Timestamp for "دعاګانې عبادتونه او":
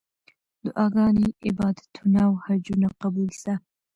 0.63-2.33